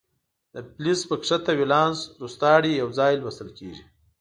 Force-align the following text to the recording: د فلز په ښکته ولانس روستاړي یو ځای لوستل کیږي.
د 0.53 0.55
فلز 0.71 0.99
په 1.09 1.15
ښکته 1.27 1.51
ولانس 1.61 1.99
روستاړي 2.21 2.71
یو 2.81 2.89
ځای 2.99 3.13
لوستل 3.21 3.49
کیږي. 3.57 3.83